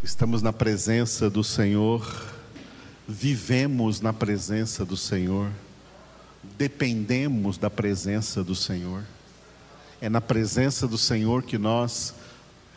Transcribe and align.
Estamos 0.00 0.42
na 0.42 0.52
presença 0.52 1.28
do 1.28 1.42
Senhor, 1.42 2.24
vivemos 3.06 4.00
na 4.00 4.12
presença 4.12 4.84
do 4.84 4.96
Senhor, 4.96 5.50
dependemos 6.56 7.58
da 7.58 7.68
presença 7.68 8.44
do 8.44 8.54
Senhor. 8.54 9.02
É 10.00 10.08
na 10.08 10.20
presença 10.20 10.86
do 10.86 10.96
Senhor 10.96 11.42
que 11.42 11.58
nós 11.58 12.14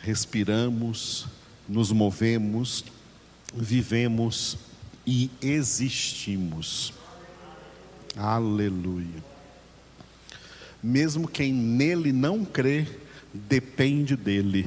respiramos, 0.00 1.28
nos 1.68 1.92
movemos, 1.92 2.84
vivemos 3.54 4.58
e 5.06 5.30
existimos. 5.40 6.92
Aleluia. 8.16 9.22
Mesmo 10.82 11.28
quem 11.28 11.52
nele 11.52 12.12
não 12.12 12.44
crê, 12.44 12.84
depende 13.32 14.16
dele 14.16 14.66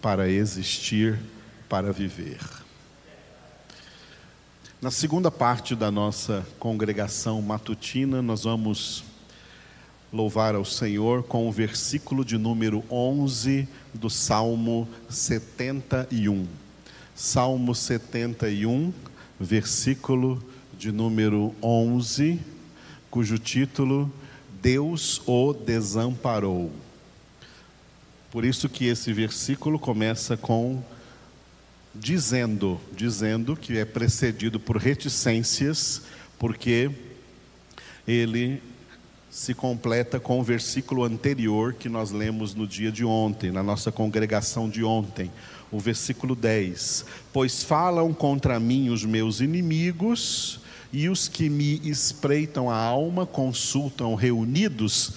para 0.00 0.30
existir, 0.30 1.18
para 1.68 1.92
viver. 1.92 2.40
Na 4.80 4.90
segunda 4.90 5.30
parte 5.30 5.74
da 5.74 5.90
nossa 5.90 6.46
congregação 6.58 7.40
matutina, 7.40 8.20
nós 8.20 8.44
vamos 8.44 9.04
louvar 10.12 10.54
ao 10.54 10.64
Senhor 10.64 11.22
com 11.24 11.48
o 11.48 11.52
versículo 11.52 12.24
de 12.24 12.38
número 12.38 12.84
11 12.90 13.66
do 13.92 14.08
Salmo 14.08 14.86
71. 15.08 16.46
Salmo 17.14 17.74
71, 17.74 18.92
versículo 19.40 20.42
de 20.78 20.92
número 20.92 21.54
11, 21.62 22.38
cujo 23.10 23.38
título 23.38 24.12
Deus 24.60 25.22
o 25.26 25.52
desamparou. 25.52 26.70
Por 28.30 28.44
isso 28.44 28.68
que 28.68 28.86
esse 28.86 29.12
versículo 29.12 29.78
começa 29.78 30.36
com 30.36 30.82
dizendo, 32.00 32.80
dizendo 32.96 33.56
que 33.56 33.78
é 33.78 33.84
precedido 33.84 34.58
por 34.58 34.76
reticências, 34.76 36.02
porque 36.38 36.90
ele 38.06 38.62
se 39.30 39.52
completa 39.52 40.18
com 40.18 40.40
o 40.40 40.42
versículo 40.42 41.04
anterior 41.04 41.74
que 41.74 41.88
nós 41.88 42.10
lemos 42.10 42.54
no 42.54 42.66
dia 42.66 42.90
de 42.90 43.04
ontem, 43.04 43.50
na 43.50 43.62
nossa 43.62 43.92
congregação 43.92 44.68
de 44.68 44.82
ontem, 44.82 45.30
o 45.70 45.78
versículo 45.78 46.34
10: 46.34 47.04
Pois 47.32 47.62
falam 47.62 48.14
contra 48.14 48.58
mim 48.58 48.88
os 48.88 49.04
meus 49.04 49.40
inimigos, 49.40 50.60
e 50.92 51.08
os 51.08 51.28
que 51.28 51.50
me 51.50 51.80
espreitam 51.88 52.70
a 52.70 52.76
alma 52.76 53.26
consultam 53.26 54.14
reunidos, 54.14 55.12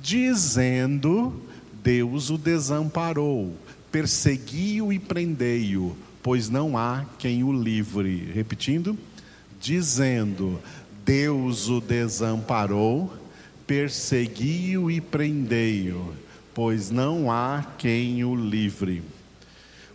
dizendo: 0.00 1.42
Deus 1.82 2.30
o 2.30 2.38
desamparou, 2.38 3.54
persegui-o 3.90 4.92
e 4.92 4.98
prendei-o, 4.98 5.96
pois 6.28 6.50
não 6.50 6.76
há 6.76 7.06
quem 7.18 7.42
o 7.42 7.50
livre. 7.50 8.30
Repetindo, 8.34 8.98
dizendo: 9.58 10.60
Deus 11.02 11.70
o 11.70 11.80
desamparou, 11.80 13.10
persegui-o 13.66 14.90
e 14.90 15.00
prendei-o, 15.00 16.12
pois 16.52 16.90
não 16.90 17.32
há 17.32 17.64
quem 17.78 18.22
o 18.24 18.36
livre. 18.36 19.02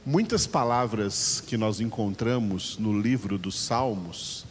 Muitas 0.04 0.48
palavras 0.48 1.40
que 1.40 1.56
nós 1.56 1.80
encontramos 1.80 2.80
no 2.80 3.00
livro 3.00 3.38
dos 3.38 3.60
Salmos, 3.60 4.44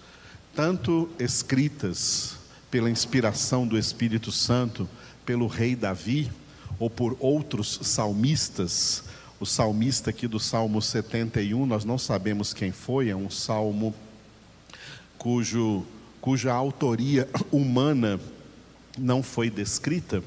tanto 0.55 1.11
escritas 1.19 2.37
pela 2.71 2.91
inspiração 2.91 3.67
do 3.67 3.77
Espírito 3.77 4.31
Santo, 4.31 4.89
pelo 5.27 5.49
rei 5.49 5.75
Davi, 5.75 6.31
ou 6.79 6.89
por 6.89 7.17
outros 7.19 7.81
salmistas, 7.83 9.03
o 9.43 9.47
salmista 9.47 10.11
aqui 10.11 10.29
do 10.29 10.39
Salmo 10.39 10.81
71, 10.81 11.67
nós 11.67 11.85
não 11.85 11.99
sabemos 11.99 12.55
quem 12.55 12.71
foi, 12.71 13.09
é 13.09 13.17
um 13.17 13.29
salmo 13.29 13.93
cujo, 15.19 15.85
cuja 16.21 16.53
autoria 16.53 17.29
humana 17.51 18.21
não 18.97 19.21
foi 19.21 19.51
descrita, 19.51 20.23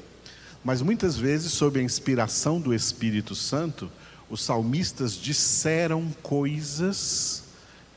mas 0.62 0.82
muitas 0.82 1.16
vezes, 1.16 1.50
sob 1.52 1.80
a 1.80 1.82
inspiração 1.82 2.60
do 2.60 2.74
Espírito 2.74 3.34
Santo, 3.34 3.90
os 4.28 4.42
salmistas 4.42 5.14
disseram 5.14 6.12
coisas 6.22 7.44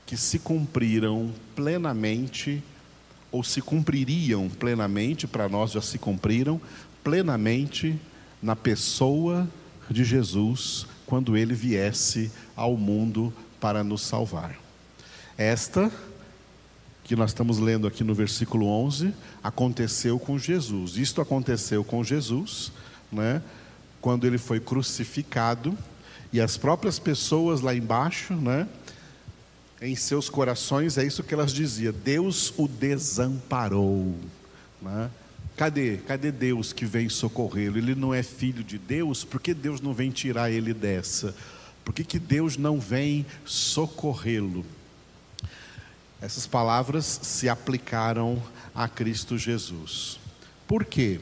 que 0.06 0.16
se 0.16 0.40
cumpriram 0.40 1.34
plenamente, 1.54 2.64
ou 3.30 3.44
se 3.44 3.62
cumpririam 3.62 4.48
plenamente, 4.48 5.28
para 5.28 5.50
nós 5.50 5.72
já 5.72 5.82
se 5.82 5.98
cumpriram, 5.98 6.62
plenamente 7.04 8.00
na 8.42 8.56
pessoa 8.56 9.46
de 9.90 10.06
Jesus, 10.06 10.88
quando 11.10 11.36
ele 11.36 11.56
viesse 11.56 12.32
ao 12.56 12.78
mundo 12.78 13.34
para 13.60 13.84
nos 13.84 14.04
salvar. 14.04 14.56
Esta 15.36 15.92
que 17.04 17.16
nós 17.16 17.32
estamos 17.32 17.58
lendo 17.58 17.88
aqui 17.88 18.04
no 18.04 18.14
versículo 18.14 18.68
11, 18.68 19.12
aconteceu 19.44 20.20
com 20.20 20.38
Jesus. 20.38 20.96
Isto 20.96 21.20
aconteceu 21.20 21.84
com 21.84 22.04
Jesus, 22.04 22.72
né, 23.12 23.42
quando 24.00 24.28
ele 24.28 24.38
foi 24.38 24.60
crucificado, 24.60 25.76
e 26.32 26.40
as 26.40 26.56
próprias 26.56 27.00
pessoas 27.00 27.62
lá 27.62 27.74
embaixo, 27.74 28.36
né, 28.36 28.68
em 29.82 29.96
seus 29.96 30.30
corações, 30.30 31.00
é 31.00 31.04
isso 31.04 31.24
que 31.24 31.34
elas 31.34 31.52
diziam: 31.52 31.92
Deus 31.92 32.54
o 32.56 32.68
desamparou. 32.68 34.14
Né? 34.80 35.10
Cadê? 35.60 35.98
Cadê 35.98 36.32
Deus 36.32 36.72
que 36.72 36.86
vem 36.86 37.10
socorrê-lo? 37.10 37.78
Ele 37.78 37.94
não 37.94 38.14
é 38.14 38.24
filho 38.24 38.64
de 38.64 38.78
Deus, 38.78 39.26
por 39.26 39.42
que 39.42 39.54
Deus 39.54 39.82
não 39.82 39.94
vem 39.94 40.10
tirar 40.10 40.50
ele 40.50 40.74
dessa? 40.74 41.36
Por 41.84 41.94
que, 41.94 42.06
que 42.06 42.18
Deus 42.18 42.56
não 42.56 42.80
vem 42.80 43.26
socorrê-lo? 43.44 44.66
Essas 46.22 46.48
palavras 46.48 47.04
se 47.24 47.50
aplicaram 47.50 48.42
a 48.74 48.88
Cristo 48.88 49.38
Jesus. 49.38 50.18
Por 50.66 50.86
quê? 50.86 51.20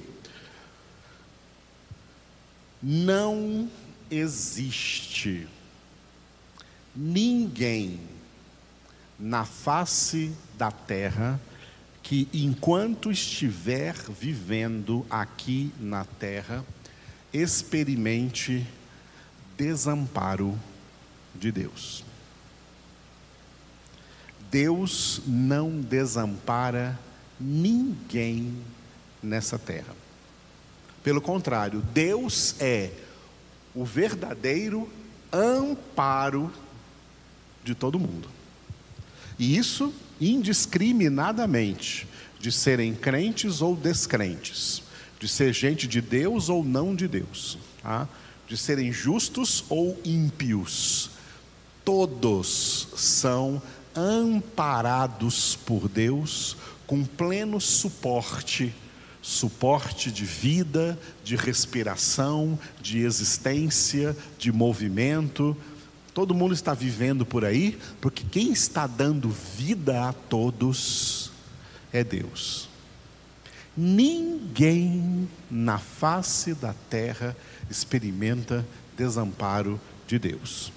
Não 2.79 3.67
existe 4.11 5.47
ninguém 6.95 7.99
na 9.17 9.45
face 9.45 10.31
da 10.55 10.69
terra 10.69 11.41
que, 12.07 12.25
enquanto 12.33 13.11
estiver 13.11 13.93
vivendo 13.93 15.05
aqui 15.09 15.73
na 15.77 16.05
terra, 16.05 16.65
experimente 17.33 18.65
desamparo 19.57 20.57
de 21.35 21.51
Deus. 21.51 22.05
Deus 24.49 25.21
não 25.27 25.81
desampara 25.81 26.97
ninguém 27.37 28.55
nessa 29.21 29.59
terra. 29.59 29.93
Pelo 31.03 31.19
contrário, 31.19 31.81
Deus 31.93 32.55
é 32.61 32.89
o 33.75 33.83
verdadeiro 33.83 34.89
amparo 35.29 36.53
de 37.65 37.75
todo 37.75 37.99
mundo. 37.99 38.36
E 39.37 39.57
isso 39.57 39.93
indiscriminadamente, 40.19 42.07
de 42.39 42.51
serem 42.51 42.93
crentes 42.93 43.61
ou 43.61 43.75
descrentes, 43.75 44.83
de 45.19 45.27
ser 45.27 45.53
gente 45.53 45.87
de 45.87 46.01
Deus 46.01 46.49
ou 46.49 46.63
não 46.63 46.95
de 46.95 47.07
Deus, 47.07 47.57
tá? 47.81 48.07
de 48.47 48.57
serem 48.57 48.91
justos 48.91 49.65
ou 49.69 49.99
ímpios. 50.03 51.11
Todos 51.83 52.87
são 52.95 53.61
amparados 53.95 55.55
por 55.55 55.87
Deus 55.87 56.57
com 56.85 57.03
pleno 57.03 57.59
suporte 57.59 58.73
suporte 59.27 60.09
de 60.09 60.23
vida, 60.23 60.97
de 61.21 61.35
respiração, 61.35 62.57
de 62.81 62.99
existência, 62.99 64.15
de 64.39 64.53
movimento. 64.53 65.55
Todo 66.17 66.33
mundo 66.33 66.55
está 66.55 66.73
vivendo 66.73 67.27
por 67.27 67.45
aí, 67.45 67.77
porque 68.01 68.23
quem 68.23 68.51
está 68.51 68.87
dando 68.87 69.29
vida 69.29 70.09
a 70.09 70.13
todos 70.13 71.29
é 71.93 72.03
Deus. 72.03 72.67
Ninguém 73.77 75.29
na 75.47 75.77
face 75.77 76.55
da 76.55 76.73
terra 76.89 77.37
experimenta 77.69 78.65
desamparo 78.97 79.79
de 80.07 80.17
Deus 80.17 80.71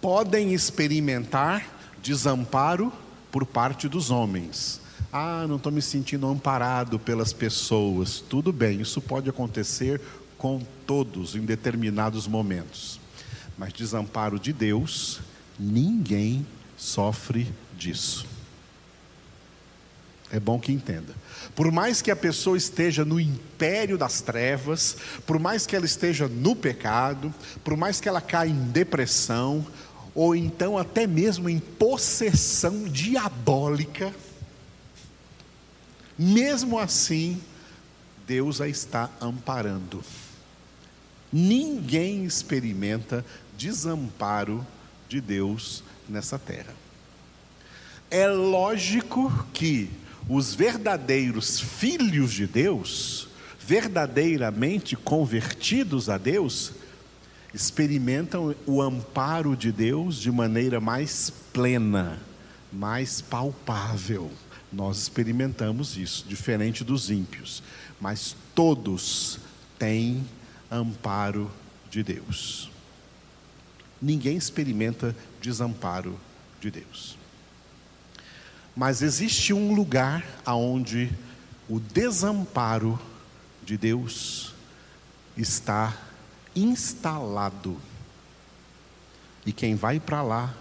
podem 0.00 0.52
experimentar 0.52 1.68
desamparo 2.02 2.92
por 3.32 3.44
parte 3.44 3.88
dos 3.88 4.10
homens. 4.10 4.80
Ah, 5.12 5.46
não 5.48 5.56
estou 5.56 5.72
me 5.72 5.82
sentindo 5.82 6.26
amparado 6.26 6.98
pelas 6.98 7.32
pessoas. 7.32 8.20
Tudo 8.20 8.52
bem, 8.52 8.80
isso 8.80 9.00
pode 9.00 9.28
acontecer 9.28 10.00
com 10.38 10.62
todos 10.86 11.34
em 11.34 11.40
determinados 11.40 12.26
momentos. 12.26 13.00
Mas 13.56 13.72
desamparo 13.72 14.38
de 14.38 14.52
Deus, 14.52 15.20
ninguém 15.58 16.46
sofre 16.76 17.52
disso. 17.76 18.26
É 20.30 20.40
bom 20.40 20.58
que 20.58 20.72
entenda. 20.72 21.14
Por 21.54 21.70
mais 21.70 22.02
que 22.02 22.10
a 22.10 22.16
pessoa 22.16 22.56
esteja 22.56 23.04
no 23.04 23.20
império 23.20 23.96
das 23.96 24.20
trevas, 24.20 24.96
por 25.24 25.38
mais 25.38 25.66
que 25.66 25.76
ela 25.76 25.86
esteja 25.86 26.26
no 26.26 26.56
pecado, 26.56 27.32
por 27.62 27.76
mais 27.76 28.00
que 28.00 28.08
ela 28.08 28.20
caia 28.20 28.50
em 28.50 28.68
depressão, 28.70 29.64
ou 30.14 30.34
então 30.34 30.76
até 30.76 31.06
mesmo 31.06 31.48
em 31.48 31.58
possessão 31.58 32.84
diabólica, 32.84 34.12
mesmo 36.18 36.78
assim, 36.78 37.40
Deus 38.26 38.60
a 38.60 38.68
está 38.68 39.10
amparando. 39.20 40.02
Ninguém 41.32 42.24
experimenta 42.24 43.24
desamparo 43.56 44.66
de 45.08 45.20
Deus 45.20 45.82
nessa 46.08 46.38
terra. 46.38 46.74
É 48.10 48.28
lógico 48.28 49.46
que 49.52 49.90
os 50.28 50.54
verdadeiros 50.54 51.60
filhos 51.60 52.32
de 52.32 52.46
Deus, 52.46 53.28
verdadeiramente 53.58 54.96
convertidos 54.96 56.08
a 56.08 56.18
Deus, 56.18 56.72
experimentam 57.52 58.54
o 58.66 58.82
amparo 58.82 59.56
de 59.56 59.72
Deus 59.72 60.16
de 60.20 60.30
maneira 60.30 60.80
mais 60.80 61.30
plena, 61.52 62.20
mais 62.72 63.20
palpável. 63.20 64.30
Nós 64.72 64.98
experimentamos 64.98 65.96
isso, 65.96 66.26
diferente 66.28 66.84
dos 66.84 67.10
ímpios, 67.10 67.62
mas 68.00 68.36
todos 68.54 69.38
têm 69.78 70.24
amparo 70.70 71.50
de 71.90 72.02
Deus. 72.02 72.70
Ninguém 74.00 74.36
experimenta 74.36 75.14
desamparo 75.40 76.18
de 76.60 76.70
Deus. 76.70 77.16
Mas 78.74 79.00
existe 79.00 79.52
um 79.52 79.74
lugar 79.74 80.24
aonde 80.44 81.10
o 81.68 81.80
desamparo 81.80 83.00
de 83.64 83.76
Deus 83.76 84.54
está 85.36 85.96
instalado. 86.54 87.80
E 89.44 89.52
quem 89.52 89.74
vai 89.74 89.98
para 89.98 90.22
lá 90.22 90.54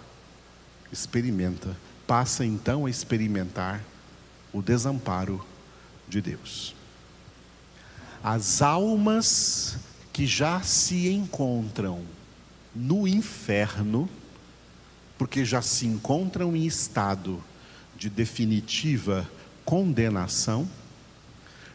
experimenta, 0.92 1.75
passa 2.08 2.46
então 2.46 2.86
a 2.86 2.90
experimentar 2.90 3.84
o 4.54 4.62
desamparo 4.62 5.46
de 6.08 6.22
Deus. 6.22 6.74
As 8.24 8.62
almas 8.62 9.78
que 10.16 10.26
já 10.26 10.62
se 10.62 11.10
encontram 11.10 12.02
no 12.74 13.06
inferno, 13.06 14.10
porque 15.18 15.44
já 15.44 15.62
se 15.62 15.86
encontram 15.86 16.56
em 16.56 16.66
estado 16.66 17.44
de 17.98 18.10
definitiva 18.10 19.30
condenação, 19.66 20.70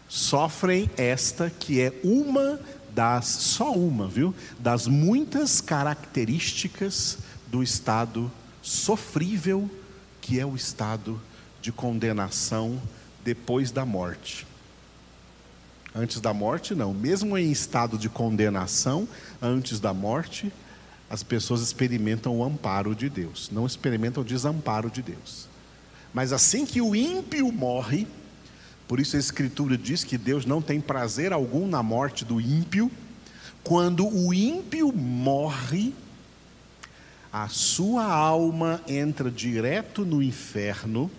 sofrem 0.09 0.89
esta 0.97 1.51
que 1.51 1.83
é 1.83 1.93
uma 2.03 2.59
das, 2.95 3.27
só 3.27 3.75
uma, 3.75 4.09
viu? 4.09 4.35
Das 4.59 4.87
muitas 4.87 5.61
características 5.61 7.19
do 7.47 7.63
estado 7.63 8.33
sofrível 8.63 9.71
que 10.19 10.41
é 10.41 10.47
o 10.47 10.57
estado 10.57 11.21
de 11.61 11.71
condenação 11.71 12.81
depois 13.23 13.71
da 13.71 13.85
morte. 13.85 14.47
Antes 15.95 16.21
da 16.21 16.33
morte, 16.33 16.75
não. 16.75 16.95
Mesmo 16.95 17.37
em 17.37 17.51
estado 17.51 17.99
de 17.99 18.09
condenação, 18.09 19.09
antes 19.43 19.81
da 19.81 19.93
morte, 19.93 20.53
as 21.09 21.23
pessoas 21.25 21.61
experimentam 21.61 22.39
o 22.39 22.45
amparo 22.45 22.95
de 22.95 23.09
Deus, 23.09 23.51
não 23.51 23.67
experimentam 23.67 24.23
o 24.23 24.27
desamparo 24.27 24.89
de 24.89 25.03
Deus. 25.03 25.49
Mas 26.15 26.33
assim 26.33 26.65
que 26.65 26.81
o 26.81 26.95
ímpio 26.95 27.51
morre, 27.51 28.07
por 28.87 29.01
isso 29.01 29.17
a 29.17 29.19
Escritura 29.19 29.77
diz 29.77 30.05
que 30.05 30.17
Deus 30.17 30.47
não 30.47 30.63
tem 30.63 30.81
prazer 30.81 31.33
algum 31.33 31.67
na 31.67 31.83
morte 31.83 32.25
do 32.25 32.41
ímpio, 32.41 32.91
quando 33.65 34.07
o 34.07 34.33
ímpio 34.33 34.93
morre, 34.93 35.93
a 37.33 37.49
sua 37.49 38.05
alma 38.05 38.81
entra 38.89 39.31
direto 39.31 40.05
no 40.05 40.23
inferno, 40.23 41.11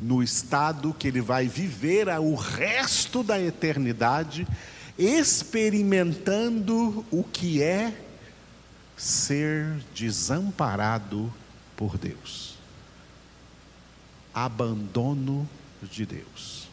no 0.00 0.22
estado 0.22 0.94
que 0.94 1.08
ele 1.08 1.20
vai 1.20 1.46
viver 1.46 2.08
o 2.08 2.34
resto 2.34 3.22
da 3.22 3.38
eternidade, 3.40 4.46
experimentando 4.98 7.04
o 7.10 7.22
que 7.22 7.62
é 7.62 7.94
ser 8.96 9.76
desamparado 9.94 11.32
por 11.76 11.98
Deus 11.98 12.50
abandono 14.34 15.48
de 15.82 16.06
Deus. 16.06 16.68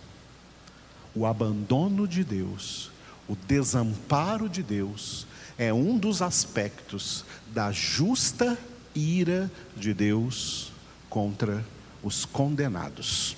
O 1.16 1.26
abandono 1.26 2.08
de 2.08 2.24
Deus, 2.24 2.92
o 3.28 3.36
desamparo 3.36 4.48
de 4.48 4.62
Deus, 4.62 5.26
é 5.58 5.74
um 5.74 5.98
dos 5.98 6.22
aspectos 6.22 7.26
da 7.54 7.72
justa 7.72 8.58
ira 8.94 9.50
de 9.76 9.94
Deus 9.94 10.72
contra 11.10 11.66
os 12.04 12.26
condenados. 12.26 13.36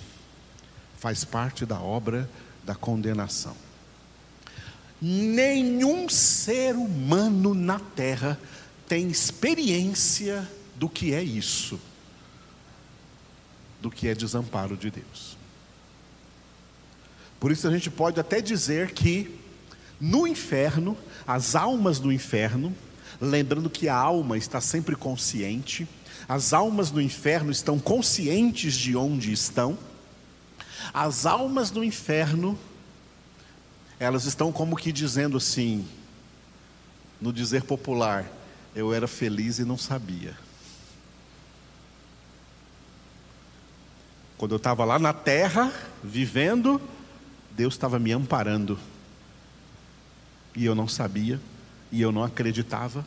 Faz 0.98 1.24
parte 1.24 1.66
da 1.66 1.80
obra 1.80 2.30
da 2.64 2.76
condenação. 2.76 3.56
Nenhum 5.02 6.10
ser 6.10 6.76
humano 6.76 7.54
na 7.54 7.80
terra 7.80 8.40
tem 8.88 9.10
experiência 9.10 10.48
do 10.76 10.90
que 10.90 11.14
é 11.14 11.24
isso 11.24 11.80
do 13.82 13.90
que 13.90 14.08
é 14.08 14.16
desamparo 14.16 14.76
de 14.76 14.92
Deus. 14.92 15.38
Por 17.40 17.52
isso 17.52 17.68
a 17.68 17.72
gente 17.72 17.90
pode 17.90 18.20
até 18.20 18.42
dizer 18.42 18.92
que 18.92 19.40
no 20.00 20.28
inferno, 20.28 20.98
as 21.26 21.56
almas 21.56 22.00
do 22.00 22.12
inferno, 22.12 22.76
lembrando 23.20 23.70
que 23.70 23.88
a 23.88 23.96
alma 23.96 24.38
está 24.38 24.60
sempre 24.60 24.96
consciente, 24.96 25.88
as 26.30 26.54
almas 26.54 26.92
do 26.92 27.02
inferno 27.02 27.52
estão 27.52 27.80
conscientes 27.80 28.76
de 28.76 28.96
onde 28.96 29.34
estão, 29.34 29.76
as 30.94 31.26
almas 31.26 31.72
do 31.72 31.84
inferno, 31.84 32.58
elas 34.00 34.26
estão 34.26 34.52
como 34.52 34.76
que 34.76 34.92
dizendo 34.92 35.38
assim, 35.38 35.88
no 37.20 37.34
dizer 37.34 37.64
popular, 37.64 38.32
eu 38.76 38.94
era 38.94 39.08
feliz 39.08 39.58
e 39.58 39.66
não 39.66 39.76
sabia. 39.76 40.38
Quando 44.38 44.52
eu 44.52 44.58
estava 44.58 44.86
lá 44.86 45.00
na 45.00 45.14
terra, 45.14 45.74
vivendo, 46.04 46.80
Deus 47.52 47.74
estava 47.74 47.98
me 47.98 48.12
amparando. 48.12 48.78
E 50.56 50.64
eu 50.64 50.76
não 50.76 50.88
sabia, 50.88 51.42
e 51.92 52.00
eu 52.02 52.12
não 52.12 52.24
acreditava. 52.24 53.04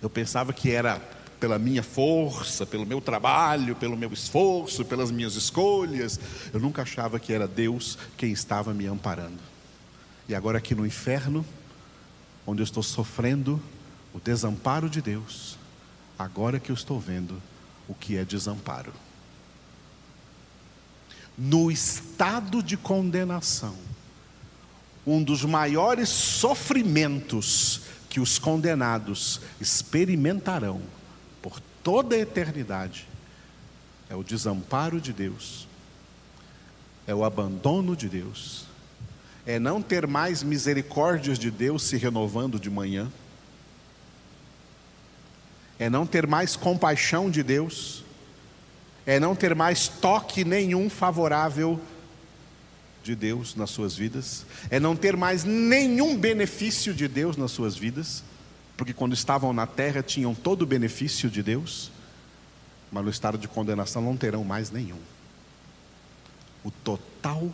Eu 0.00 0.08
pensava 0.08 0.52
que 0.52 0.70
era 0.70 1.13
pela 1.44 1.58
minha 1.58 1.82
força, 1.82 2.64
pelo 2.64 2.86
meu 2.86 3.02
trabalho, 3.02 3.76
pelo 3.76 3.98
meu 3.98 4.10
esforço, 4.14 4.82
pelas 4.82 5.10
minhas 5.10 5.34
escolhas. 5.34 6.18
Eu 6.50 6.58
nunca 6.58 6.80
achava 6.80 7.20
que 7.20 7.34
era 7.34 7.46
Deus 7.46 7.98
quem 8.16 8.32
estava 8.32 8.72
me 8.72 8.86
amparando. 8.86 9.40
E 10.26 10.34
agora 10.34 10.56
aqui 10.56 10.74
no 10.74 10.86
inferno, 10.86 11.44
onde 12.46 12.62
eu 12.62 12.64
estou 12.64 12.82
sofrendo 12.82 13.60
o 14.14 14.18
desamparo 14.18 14.88
de 14.88 15.02
Deus, 15.02 15.58
agora 16.18 16.58
que 16.58 16.70
eu 16.70 16.74
estou 16.74 16.98
vendo 16.98 17.42
o 17.86 17.92
que 17.92 18.16
é 18.16 18.24
desamparo 18.24 18.94
no 21.36 21.70
estado 21.70 22.62
de 22.62 22.74
condenação, 22.74 23.74
um 25.06 25.22
dos 25.22 25.44
maiores 25.44 26.08
sofrimentos 26.08 27.82
que 28.08 28.18
os 28.18 28.38
condenados 28.38 29.42
experimentarão 29.60 30.80
toda 31.84 32.16
a 32.16 32.18
eternidade. 32.18 33.06
É 34.10 34.16
o 34.16 34.24
desamparo 34.24 35.00
de 35.00 35.12
Deus, 35.12 35.68
é 37.06 37.14
o 37.14 37.24
abandono 37.24 37.94
de 37.96 38.08
Deus, 38.08 38.66
é 39.46 39.58
não 39.58 39.80
ter 39.80 40.06
mais 40.06 40.42
misericórdias 40.42 41.38
de 41.38 41.50
Deus 41.50 41.84
se 41.84 41.96
renovando 41.96 42.58
de 42.58 42.68
manhã, 42.68 43.10
é 45.78 45.88
não 45.88 46.06
ter 46.06 46.26
mais 46.26 46.56
compaixão 46.56 47.30
de 47.30 47.42
Deus, 47.42 48.04
é 49.06 49.20
não 49.20 49.34
ter 49.34 49.54
mais 49.54 49.88
toque 49.88 50.44
nenhum 50.44 50.88
favorável 50.88 51.80
de 53.02 53.14
Deus 53.14 53.54
nas 53.54 53.70
suas 53.70 53.94
vidas, 53.94 54.46
é 54.70 54.80
não 54.80 54.96
ter 54.96 55.16
mais 55.16 55.44
nenhum 55.44 56.16
benefício 56.16 56.94
de 56.94 57.06
Deus 57.06 57.36
nas 57.36 57.50
suas 57.50 57.76
vidas, 57.76 58.22
porque 58.76 58.92
quando 58.92 59.12
estavam 59.12 59.52
na 59.52 59.66
terra 59.66 60.02
tinham 60.02 60.34
todo 60.34 60.62
o 60.62 60.66
benefício 60.66 61.30
de 61.30 61.42
Deus, 61.42 61.90
mas 62.90 63.04
no 63.04 63.10
estado 63.10 63.38
de 63.38 63.48
condenação 63.48 64.02
não 64.02 64.16
terão 64.16 64.44
mais 64.44 64.70
nenhum. 64.70 65.00
O 66.62 66.70
total 66.70 67.52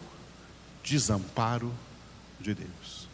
desamparo 0.82 1.72
de 2.40 2.54
Deus. 2.54 3.08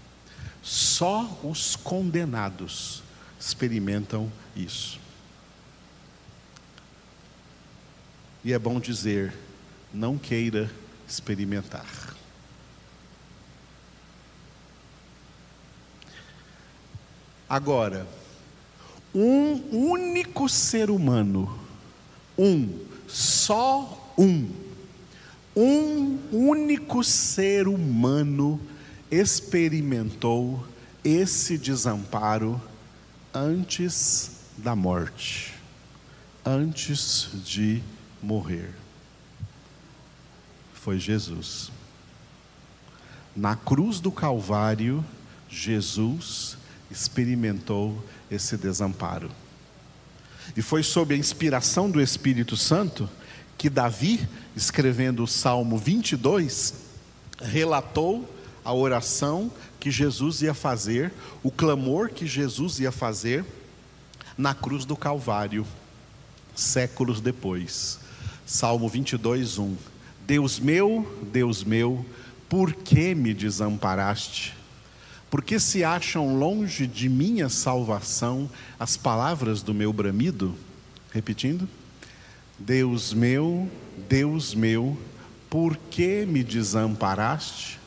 Só 0.63 1.39
os 1.43 1.77
condenados 1.77 3.03
experimentam 3.39 4.31
isso. 4.55 4.99
E 8.45 8.53
é 8.53 8.59
bom 8.59 8.81
dizer: 8.81 9.33
não 9.93 10.19
queira 10.19 10.71
experimentar. 11.09 12.16
Agora, 17.49 18.09
um 19.15 19.91
único 19.93 20.49
ser 20.49 20.91
humano, 20.91 21.59
um, 22.37 22.77
só 23.07 24.13
um, 24.19 24.51
um 25.55 26.19
único 26.33 27.05
ser 27.05 27.69
humano 27.69 28.61
experimentou 29.11 30.67
esse 31.05 31.57
desamparo 31.57 32.61
antes 33.33 34.41
da 34.59 34.75
morte, 34.75 35.55
antes 36.45 37.31
de 37.45 37.81
morrer. 38.21 38.75
Foi 40.75 40.99
Jesus. 40.99 41.71
Na 43.37 43.55
cruz 43.55 44.01
do 44.01 44.11
Calvário, 44.11 45.05
Jesus 45.49 46.59
experimentou 46.91 48.05
esse 48.31 48.57
desamparo. 48.57 49.31
E 50.57 50.63
foi 50.63 50.83
sob 50.83 51.15
a 51.15 51.19
inspiração 51.19 51.91
do 51.91 52.01
Espírito 52.01 52.57
Santo 52.57 53.09
que 53.59 53.71
Davi, 53.71 54.29
escrevendo 54.55 55.25
o 55.25 55.27
Salmo 55.27 55.79
22, 55.79 56.75
relatou 57.41 58.31
a 58.65 58.73
oração 58.73 59.51
que 59.79 59.91
Jesus 59.91 60.43
ia 60.43 60.55
fazer, 60.55 61.13
o 61.43 61.51
clamor 61.51 62.11
que 62.11 62.27
Jesus 62.27 62.81
ia 62.81 62.91
fazer 62.91 63.45
na 64.37 64.55
cruz 64.55 64.85
do 64.85 64.97
Calvário, 64.97 65.67
séculos 66.55 67.21
depois. 67.21 67.99
Salmo 68.45 68.89
22, 68.89 69.59
1. 69.59 69.77
Deus 70.27 70.59
meu, 70.59 71.19
Deus 71.33 71.63
meu, 71.63 72.05
por 72.49 72.73
que 72.73 73.15
me 73.15 73.33
desamparaste? 73.33 74.56
Porque 75.31 75.59
se 75.59 75.83
acham 75.83 76.39
longe 76.39 76.87
de 76.87 77.09
minha 77.09 77.49
salvação 77.49 78.49
as 78.79 78.97
palavras 78.97 79.63
do 79.63 79.75
meu 79.75 79.93
bramido? 79.93 80.55
Repetindo. 81.13 81.69
Deus 82.59 83.13
meu, 83.13 83.69
Deus 84.09 84.55
meu, 84.55 84.97
por 85.51 85.77
que 85.77 86.25
me 86.25 86.43
desamparaste? 86.43 87.79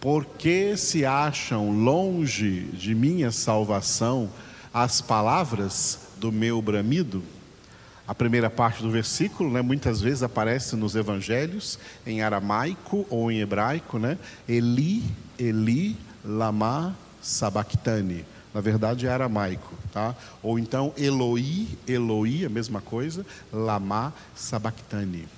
Porque 0.00 0.76
se 0.76 1.04
acham 1.04 1.70
longe 1.70 2.62
de 2.72 2.94
minha 2.94 3.30
salvação 3.30 4.30
as 4.72 5.00
palavras 5.00 6.08
do 6.18 6.32
meu 6.32 6.60
bramido? 6.62 7.22
A 8.08 8.14
primeira 8.14 8.50
parte 8.50 8.82
do 8.82 8.90
versículo, 8.90 9.52
né, 9.52 9.62
muitas 9.62 10.00
vezes 10.00 10.24
aparece 10.24 10.74
nos 10.74 10.96
evangelhos 10.96 11.78
em 12.04 12.22
aramaico 12.22 13.06
ou 13.08 13.30
em 13.30 13.40
hebraico, 13.40 14.00
né? 14.00 14.18
Eli, 14.48 15.04
Eli, 15.38 15.96
lama 16.24 16.96
sabachthani. 17.22 18.24
Na 18.52 18.60
verdade 18.60 19.06
é 19.06 19.10
aramaico, 19.10 19.74
tá? 19.92 20.14
Ou 20.42 20.58
então 20.58 20.92
Eloi, 20.96 21.68
Eloi, 21.86 22.44
a 22.44 22.48
mesma 22.48 22.80
coisa, 22.80 23.24
lama 23.52 24.12
sabachthani. 24.34 25.28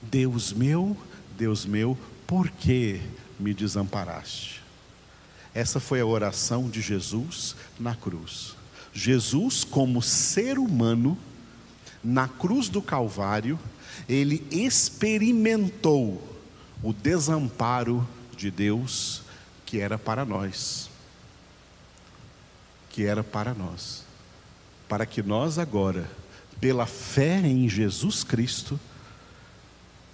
Deus 0.00 0.52
meu, 0.52 0.96
Deus 1.36 1.66
meu, 1.66 1.98
por 2.26 2.48
que 2.48 3.00
me 3.38 3.52
desamparaste? 3.52 4.62
Essa 5.54 5.78
foi 5.78 6.00
a 6.00 6.06
oração 6.06 6.68
de 6.68 6.80
Jesus 6.80 7.54
na 7.78 7.94
cruz. 7.94 8.56
Jesus, 8.92 9.64
como 9.64 10.00
ser 10.00 10.58
humano, 10.58 11.18
na 12.02 12.26
cruz 12.28 12.68
do 12.68 12.80
Calvário, 12.80 13.58
ele 14.08 14.46
experimentou 14.50 16.22
o 16.82 16.92
desamparo 16.92 18.06
de 18.36 18.50
Deus 18.50 19.23
que 19.64 19.80
era 19.80 19.98
para 19.98 20.24
nós. 20.24 20.90
Que 22.90 23.04
era 23.04 23.22
para 23.22 23.54
nós. 23.54 24.04
Para 24.88 25.06
que 25.06 25.22
nós 25.22 25.58
agora, 25.58 26.08
pela 26.60 26.86
fé 26.86 27.40
em 27.40 27.68
Jesus 27.68 28.22
Cristo, 28.22 28.78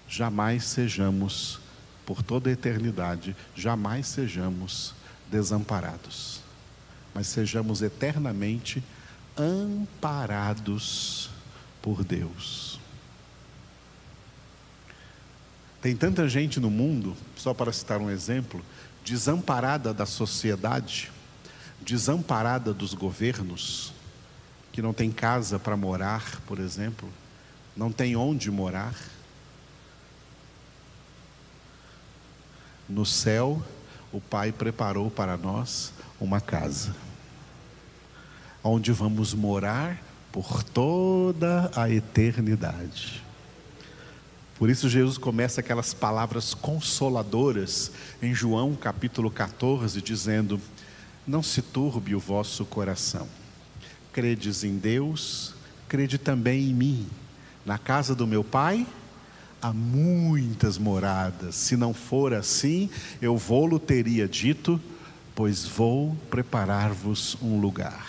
jamais 0.08 0.64
sejamos, 0.64 1.60
por 2.04 2.22
toda 2.22 2.50
a 2.50 2.52
eternidade, 2.52 3.36
jamais 3.54 4.06
sejamos 4.06 4.94
desamparados, 5.30 6.40
mas 7.14 7.28
sejamos 7.28 7.82
eternamente 7.82 8.82
amparados 9.36 11.30
por 11.80 12.04
Deus. 12.04 12.80
Tem 15.80 15.96
tanta 15.96 16.28
gente 16.28 16.60
no 16.60 16.70
mundo, 16.70 17.16
só 17.36 17.54
para 17.54 17.72
citar 17.72 18.00
um 18.00 18.10
exemplo, 18.10 18.62
desamparada 19.10 19.92
da 19.92 20.06
sociedade, 20.06 21.10
desamparada 21.80 22.72
dos 22.72 22.94
governos, 22.94 23.92
que 24.70 24.80
não 24.80 24.92
tem 24.92 25.10
casa 25.10 25.58
para 25.58 25.76
morar, 25.76 26.40
por 26.46 26.60
exemplo, 26.60 27.08
não 27.76 27.90
tem 27.90 28.14
onde 28.14 28.52
morar. 28.52 28.94
No 32.88 33.04
céu, 33.04 33.60
o 34.12 34.20
Pai 34.20 34.52
preparou 34.52 35.10
para 35.10 35.36
nós 35.36 35.92
uma 36.20 36.40
casa, 36.40 36.94
onde 38.62 38.92
vamos 38.92 39.34
morar 39.34 40.00
por 40.30 40.62
toda 40.62 41.68
a 41.74 41.90
eternidade. 41.90 43.24
Por 44.60 44.68
isso 44.68 44.90
Jesus 44.90 45.16
começa 45.16 45.62
aquelas 45.62 45.94
palavras 45.94 46.52
consoladoras 46.52 47.90
em 48.20 48.34
João 48.34 48.74
capítulo 48.74 49.30
14, 49.30 50.02
dizendo: 50.02 50.60
Não 51.26 51.42
se 51.42 51.62
turbe 51.62 52.14
o 52.14 52.20
vosso 52.20 52.66
coração. 52.66 53.26
Credes 54.12 54.62
em 54.62 54.76
Deus, 54.76 55.54
crede 55.88 56.18
também 56.18 56.68
em 56.68 56.74
mim. 56.74 57.06
Na 57.64 57.78
casa 57.78 58.14
do 58.14 58.26
meu 58.26 58.44
Pai 58.44 58.86
há 59.62 59.72
muitas 59.72 60.76
moradas. 60.76 61.54
Se 61.54 61.74
não 61.74 61.94
for 61.94 62.34
assim, 62.34 62.90
eu 63.22 63.38
vou-lo 63.38 63.78
teria 63.78 64.28
dito, 64.28 64.78
pois 65.34 65.64
vou 65.64 66.14
preparar-vos 66.28 67.34
um 67.40 67.58
lugar. 67.58 68.06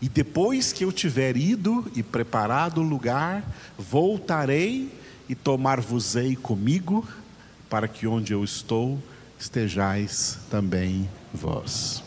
E 0.00 0.08
depois 0.08 0.72
que 0.72 0.84
eu 0.84 0.92
tiver 0.92 1.36
ido 1.36 1.90
e 1.96 2.04
preparado 2.04 2.78
o 2.78 2.84
lugar, 2.84 3.42
voltarei 3.76 4.99
e 5.30 5.34
tomar-vos-ei 5.36 6.34
comigo, 6.34 7.08
para 7.68 7.86
que 7.86 8.04
onde 8.04 8.32
eu 8.32 8.42
estou 8.42 9.00
estejais 9.38 10.40
também 10.50 11.08
vós. 11.32 12.02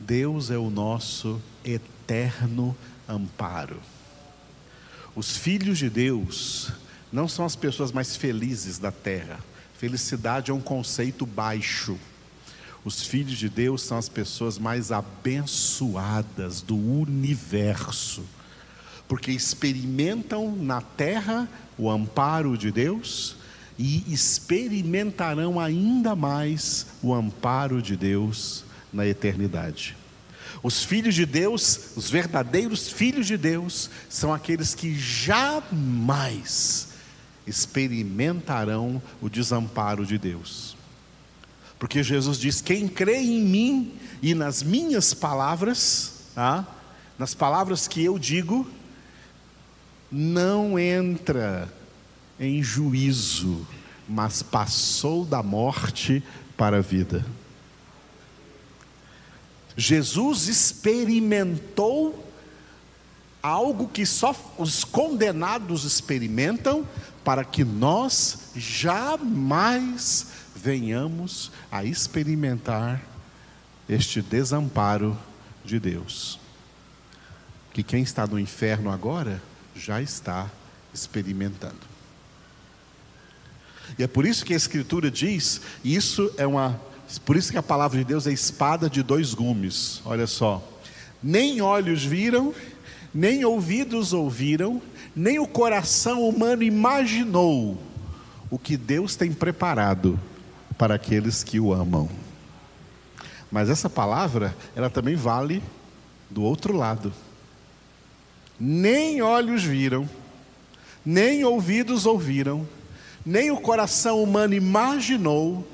Deus 0.00 0.50
é 0.50 0.56
o 0.56 0.70
nosso 0.70 1.38
eterno 1.62 2.74
amparo. 3.06 3.82
Os 5.14 5.36
filhos 5.36 5.76
de 5.76 5.90
Deus 5.90 6.72
não 7.12 7.28
são 7.28 7.44
as 7.44 7.54
pessoas 7.54 7.92
mais 7.92 8.16
felizes 8.16 8.78
da 8.78 8.90
terra. 8.90 9.40
Felicidade 9.76 10.50
é 10.50 10.54
um 10.54 10.60
conceito 10.60 11.26
baixo. 11.26 11.98
Os 12.82 13.02
filhos 13.02 13.36
de 13.36 13.50
Deus 13.50 13.82
são 13.82 13.98
as 13.98 14.08
pessoas 14.08 14.56
mais 14.56 14.90
abençoadas 14.90 16.62
do 16.62 16.76
universo 16.78 18.24
porque 19.08 19.30
experimentam 19.30 20.54
na 20.56 20.80
terra 20.80 21.48
o 21.76 21.90
amparo 21.90 22.56
de 22.56 22.70
Deus 22.70 23.36
e 23.78 24.04
experimentarão 24.12 25.58
ainda 25.58 26.14
mais 26.14 26.86
o 27.02 27.12
amparo 27.12 27.82
de 27.82 27.96
Deus 27.96 28.64
na 28.92 29.06
eternidade. 29.06 29.96
Os 30.62 30.82
filhos 30.82 31.14
de 31.14 31.26
Deus, 31.26 31.90
os 31.96 32.08
verdadeiros 32.08 32.88
filhos 32.88 33.26
de 33.26 33.36
Deus, 33.36 33.90
são 34.08 34.32
aqueles 34.32 34.74
que 34.74 34.98
jamais 34.98 36.88
experimentarão 37.46 39.02
o 39.20 39.28
desamparo 39.28 40.06
de 40.06 40.16
Deus. 40.16 40.76
Porque 41.78 42.02
Jesus 42.02 42.38
diz: 42.38 42.62
quem 42.62 42.88
crê 42.88 43.18
em 43.18 43.42
mim 43.42 43.92
e 44.22 44.34
nas 44.34 44.62
minhas 44.62 45.12
palavras, 45.12 46.30
tá? 46.34 46.66
nas 47.18 47.34
palavras 47.34 47.86
que 47.86 48.02
eu 48.02 48.18
digo, 48.18 48.66
não 50.16 50.78
entra 50.78 51.68
em 52.38 52.62
juízo, 52.62 53.66
mas 54.08 54.44
passou 54.44 55.24
da 55.24 55.42
morte 55.42 56.22
para 56.56 56.76
a 56.76 56.80
vida. 56.80 57.26
Jesus 59.76 60.46
experimentou 60.46 62.24
algo 63.42 63.88
que 63.88 64.06
só 64.06 64.32
os 64.56 64.84
condenados 64.84 65.82
experimentam, 65.82 66.86
para 67.24 67.44
que 67.44 67.64
nós 67.64 68.50
jamais 68.54 70.28
venhamos 70.54 71.50
a 71.72 71.84
experimentar 71.84 73.02
este 73.88 74.22
desamparo 74.22 75.18
de 75.64 75.80
Deus. 75.80 76.38
Que 77.72 77.82
quem 77.82 78.02
está 78.04 78.28
no 78.28 78.38
inferno 78.38 78.92
agora 78.92 79.42
já 79.74 80.00
está 80.00 80.50
experimentando. 80.92 81.94
E 83.98 84.02
é 84.02 84.06
por 84.06 84.24
isso 84.24 84.44
que 84.44 84.54
a 84.54 84.56
Escritura 84.56 85.10
diz, 85.10 85.60
isso 85.84 86.32
é 86.36 86.46
uma. 86.46 86.80
Por 87.24 87.36
isso 87.36 87.52
que 87.52 87.58
a 87.58 87.62
palavra 87.62 87.98
de 87.98 88.04
Deus 88.04 88.26
é 88.26 88.32
espada 88.32 88.88
de 88.88 89.02
dois 89.02 89.34
gumes. 89.34 90.00
Olha 90.04 90.26
só. 90.26 90.62
Nem 91.22 91.60
olhos 91.60 92.04
viram, 92.04 92.54
nem 93.12 93.44
ouvidos 93.44 94.12
ouviram, 94.12 94.80
nem 95.14 95.38
o 95.38 95.46
coração 95.46 96.26
humano 96.28 96.62
imaginou 96.62 97.78
o 98.50 98.58
que 98.58 98.76
Deus 98.76 99.16
tem 99.16 99.32
preparado 99.32 100.18
para 100.76 100.94
aqueles 100.94 101.44
que 101.44 101.60
o 101.60 101.72
amam. 101.72 102.08
Mas 103.50 103.70
essa 103.70 103.88
palavra, 103.88 104.54
ela 104.74 104.90
também 104.90 105.14
vale 105.14 105.62
do 106.30 106.42
outro 106.42 106.76
lado. 106.76 107.12
Nem 108.58 109.20
olhos 109.22 109.62
viram, 109.62 110.08
nem 111.04 111.44
ouvidos 111.44 112.06
ouviram, 112.06 112.66
nem 113.24 113.50
o 113.50 113.60
coração 113.60 114.22
humano 114.22 114.54
imaginou 114.54 115.66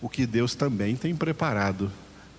o 0.00 0.08
que 0.08 0.26
Deus 0.26 0.54
também 0.54 0.94
tem 0.94 1.16
preparado 1.16 1.90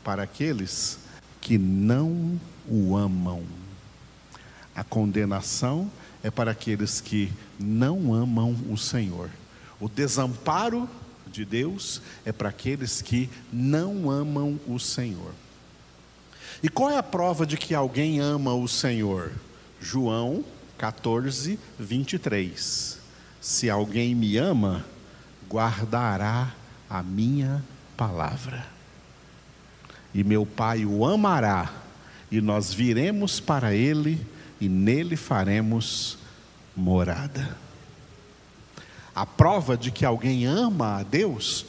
para 0.04 0.24
aqueles 0.24 1.00
que 1.42 1.58
não 1.58 2.40
o 2.68 2.96
amam. 2.96 3.44
A 4.76 4.84
condenação 4.84 5.92
é 6.24 6.32
para 6.32 6.52
aqueles 6.52 7.02
que 7.02 7.32
não 7.60 8.14
amam 8.14 8.56
o 8.70 8.78
Senhor. 8.78 9.30
O 9.80 9.90
desamparo 9.90 10.90
de 11.28 11.46
Deus 11.46 12.02
é 12.26 12.32
para 12.32 12.50
aqueles 12.50 13.02
que 13.02 13.30
não 13.52 14.10
amam 14.10 14.60
o 14.68 14.80
Senhor. 14.80 15.34
E 16.62 16.70
qual 16.70 16.90
é 16.90 16.98
a 16.98 17.04
prova 17.04 17.46
de 17.46 17.58
que 17.58 17.74
alguém 17.74 18.20
ama 18.20 18.54
o 18.54 18.68
Senhor? 18.68 19.32
João 19.82 20.44
14, 20.78 21.60
23. 21.80 23.00
Se 23.42 23.70
alguém 23.70 24.14
me 24.14 24.38
ama, 24.38 24.86
guardará 25.50 26.54
a 26.90 27.02
minha 27.02 27.64
palavra. 27.96 28.66
E 30.14 30.24
meu 30.24 30.46
Pai 30.46 30.86
o 30.86 31.06
amará, 31.06 31.72
e 32.32 32.42
nós 32.42 32.74
viremos 32.74 33.40
para 33.40 33.74
ele, 33.74 34.26
e 34.60 34.68
nele 34.68 35.16
faremos 35.16 36.18
morada. 36.76 37.58
A 39.16 39.26
prova 39.26 39.78
de 39.78 39.92
que 39.92 40.06
alguém 40.06 40.46
ama 40.46 41.00
a 41.00 41.04
Deus 41.04 41.66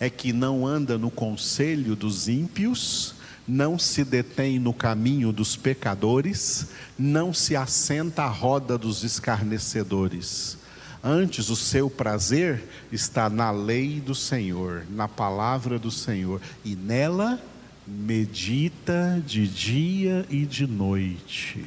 é 0.00 0.10
que 0.10 0.32
não 0.32 0.66
anda 0.66 0.98
no 0.98 1.10
conselho 1.10 1.94
dos 1.94 2.28
ímpios, 2.28 3.14
não 3.46 3.78
se 3.78 4.04
detém 4.04 4.58
no 4.58 4.72
caminho 4.72 5.32
dos 5.32 5.56
pecadores, 5.56 6.68
não 6.98 7.32
se 7.32 7.54
assenta 7.54 8.22
à 8.24 8.28
roda 8.28 8.76
dos 8.76 9.04
escarnecedores. 9.04 10.58
Antes, 11.02 11.50
o 11.50 11.56
seu 11.56 11.88
prazer 11.88 12.64
está 12.90 13.30
na 13.30 13.50
lei 13.50 14.00
do 14.00 14.14
Senhor, 14.14 14.84
na 14.90 15.06
palavra 15.06 15.78
do 15.78 15.90
Senhor, 15.90 16.40
e 16.64 16.74
nela 16.74 17.40
medita 17.86 19.22
de 19.24 19.46
dia 19.46 20.26
e 20.28 20.44
de 20.44 20.66
noite. 20.66 21.64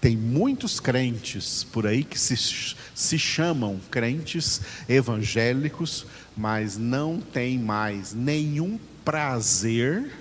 Tem 0.00 0.16
muitos 0.16 0.80
crentes 0.80 1.64
por 1.64 1.86
aí 1.86 2.02
que 2.02 2.18
se, 2.18 2.74
se 2.94 3.18
chamam 3.18 3.80
crentes 3.90 4.60
evangélicos, 4.88 6.06
mas 6.36 6.76
não 6.76 7.20
tem 7.20 7.58
mais 7.58 8.12
nenhum 8.12 8.78
prazer 9.06 10.12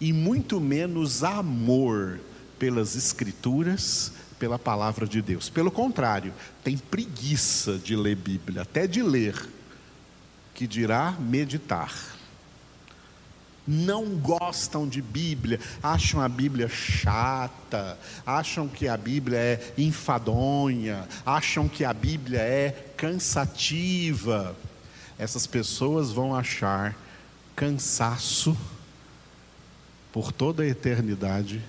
e 0.00 0.14
muito 0.14 0.58
menos 0.58 1.22
amor 1.22 2.18
pelas 2.58 2.96
Escrituras, 2.96 4.12
pela 4.38 4.58
palavra 4.58 5.06
de 5.06 5.20
Deus. 5.20 5.50
Pelo 5.50 5.70
contrário, 5.70 6.32
tem 6.64 6.78
preguiça 6.78 7.76
de 7.76 7.94
ler 7.94 8.16
Bíblia, 8.16 8.62
até 8.62 8.86
de 8.86 9.02
ler, 9.02 9.36
que 10.54 10.66
dirá 10.66 11.14
meditar 11.20 12.18
não 13.66 14.16
gostam 14.16 14.88
de 14.88 15.00
Bíblia, 15.00 15.60
acham 15.80 16.20
a 16.20 16.28
Bíblia 16.28 16.68
chata, 16.68 17.96
acham 18.26 18.66
que 18.66 18.88
a 18.88 18.96
Bíblia 18.96 19.38
é 19.38 19.72
enfadonha, 19.78 21.06
acham 21.24 21.68
que 21.68 21.84
a 21.84 21.92
Bíblia 21.92 22.40
é 22.40 22.70
cansativa. 22.96 24.56
Essas 25.16 25.46
pessoas 25.46 26.10
vão 26.10 26.34
achar 26.34 26.96
cansaço 27.60 28.56
por 30.10 30.32
toda 30.32 30.62
a 30.62 30.66
eternidade 30.66 31.62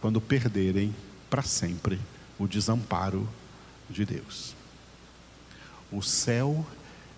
quando 0.00 0.20
perderem 0.20 0.92
para 1.30 1.42
sempre 1.42 2.00
o 2.36 2.48
desamparo 2.48 3.28
de 3.88 4.04
Deus. 4.04 4.56
O 5.92 6.02
céu 6.02 6.66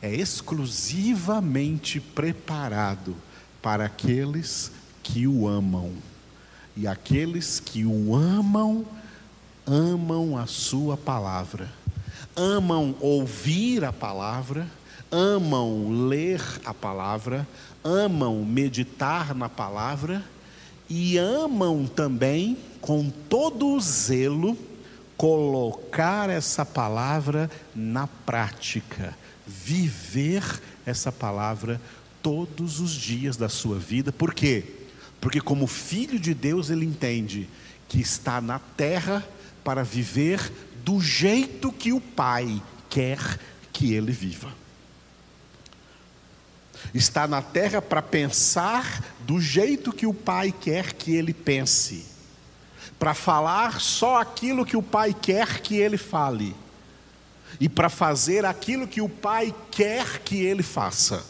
é 0.03 0.14
exclusivamente 0.14 2.01
preparado 2.01 3.17
para 3.62 3.87
aqueles 3.87 4.73
que 5.03 5.27
o 5.27 5.49
amam. 5.49 5.95
E 6.77 6.87
aqueles 6.87 7.59
que 7.59 7.87
o 7.87 8.14
amam, 8.14 8.85
amam 9.67 10.37
a 10.37 10.47
Sua 10.47 10.99
palavra, 10.99 11.73
amam 12.37 12.95
ouvir 13.01 13.87
a 13.87 13.93
palavra, 13.93 14.69
amam 15.11 16.07
ler 16.09 16.40
a 16.64 16.75
palavra, 16.75 17.47
amam 17.83 18.44
meditar 18.44 19.35
na 19.35 19.49
palavra 19.49 20.25
e 20.88 21.18
amam 21.18 21.87
também, 21.87 22.57
com 22.81 23.11
todo 23.11 23.68
o 23.68 23.81
zelo, 23.81 24.57
colocar 25.16 26.31
essa 26.31 26.64
palavra 26.64 27.51
na 27.75 28.07
prática, 28.07 29.16
viver 29.47 30.42
essa 30.87 31.11
palavra 31.11 31.81
todos 32.23 32.81
os 32.81 32.92
dias 32.92 33.37
da 33.37 33.49
sua 33.49 33.79
vida. 33.79 34.12
Por 34.12 34.33
quê? 34.33 34.64
Porque, 35.21 35.40
como 35.40 35.66
filho 35.66 36.18
de 36.18 36.33
Deus, 36.33 36.71
ele 36.71 36.85
entende 36.85 37.49
que 37.88 38.01
está 38.01 38.40
na 38.40 38.59
terra 38.59 39.27
para 39.64 39.83
viver 39.83 40.53
do 40.85 41.01
jeito 41.01 41.73
que 41.73 41.92
o 41.92 42.01
Pai 42.01 42.62
quer 42.88 43.18
que 43.73 43.92
ele 43.92 44.12
viva. 44.12 44.53
Está 46.95 47.27
na 47.27 47.43
terra 47.43 47.83
para 47.83 48.03
pensar 48.03 49.05
do 49.21 49.41
jeito 49.41 49.93
que 49.93 50.07
o 50.07 50.14
Pai 50.14 50.53
quer 50.53 50.93
que 50.93 51.14
ele 51.14 51.35
pense, 51.35 52.07
para 52.99 53.14
falar 53.14 53.81
só 53.81 54.21
aquilo 54.21 54.64
que 54.64 54.77
o 54.77 54.83
Pai 54.83 55.14
quer 55.14 55.61
que 55.61 55.77
ele 55.77 55.99
fale, 55.99 56.55
e 57.61 57.69
para 57.69 57.88
fazer 57.88 58.45
aquilo 58.45 58.87
que 58.87 59.01
o 59.01 59.09
Pai 59.09 59.55
quer 59.71 60.21
que 60.21 60.37
ele 60.37 60.62
faça 60.62 61.25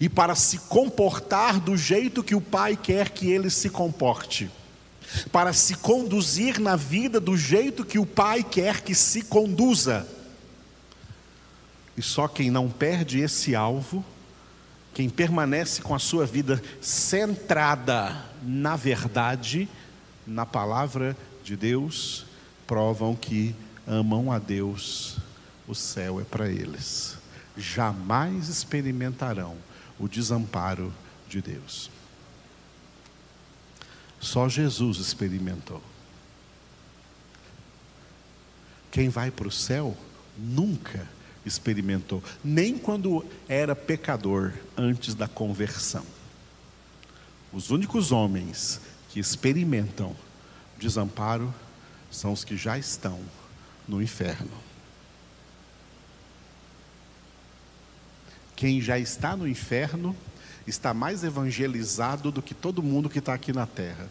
e 0.00 0.08
para 0.08 0.34
se 0.34 0.58
comportar 0.58 1.58
do 1.60 1.76
jeito 1.76 2.22
que 2.22 2.34
o 2.34 2.40
Pai 2.40 2.76
quer 2.76 3.10
que 3.10 3.30
ele 3.30 3.48
se 3.48 3.70
comporte, 3.70 4.50
para 5.32 5.52
se 5.52 5.74
conduzir 5.76 6.60
na 6.60 6.76
vida 6.76 7.18
do 7.18 7.36
jeito 7.36 7.84
que 7.84 7.98
o 7.98 8.04
Pai 8.04 8.42
quer 8.42 8.82
que 8.82 8.94
se 8.94 9.22
conduza. 9.22 10.06
E 11.96 12.02
só 12.02 12.28
quem 12.28 12.50
não 12.50 12.68
perde 12.68 13.20
esse 13.20 13.54
alvo, 13.56 14.04
quem 14.98 15.08
permanece 15.08 15.80
com 15.80 15.94
a 15.94 15.98
sua 16.00 16.26
vida 16.26 16.60
centrada 16.80 18.20
na 18.42 18.74
verdade, 18.74 19.68
na 20.26 20.44
palavra 20.44 21.16
de 21.44 21.54
Deus, 21.54 22.26
provam 22.66 23.14
que 23.14 23.54
amam 23.86 24.32
a 24.32 24.40
Deus, 24.40 25.18
o 25.68 25.74
céu 25.74 26.20
é 26.20 26.24
para 26.24 26.48
eles. 26.48 27.16
Jamais 27.56 28.48
experimentarão 28.48 29.56
o 30.00 30.08
desamparo 30.08 30.92
de 31.28 31.40
Deus. 31.40 31.88
Só 34.18 34.48
Jesus 34.48 34.98
experimentou. 34.98 35.80
Quem 38.90 39.08
vai 39.08 39.30
para 39.30 39.46
o 39.46 39.52
céu 39.52 39.96
nunca 40.36 41.06
experimentou, 41.48 42.22
nem 42.44 42.78
quando 42.78 43.24
era 43.48 43.74
pecador 43.74 44.52
antes 44.76 45.14
da 45.14 45.26
conversão. 45.26 46.04
Os 47.52 47.70
únicos 47.70 48.12
homens 48.12 48.80
que 49.08 49.18
experimentam 49.18 50.14
desamparo 50.78 51.52
são 52.10 52.32
os 52.32 52.44
que 52.44 52.56
já 52.56 52.78
estão 52.78 53.20
no 53.86 54.02
inferno. 54.02 54.68
Quem 58.54 58.80
já 58.80 58.98
está 58.98 59.36
no 59.36 59.46
inferno 59.46 60.16
está 60.66 60.92
mais 60.92 61.24
evangelizado 61.24 62.30
do 62.30 62.42
que 62.42 62.54
todo 62.54 62.82
mundo 62.82 63.08
que 63.08 63.20
está 63.20 63.32
aqui 63.32 63.52
na 63.52 63.66
terra. 63.66 64.08